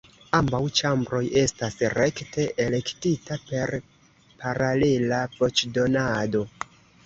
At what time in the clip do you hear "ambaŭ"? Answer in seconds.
0.35-0.61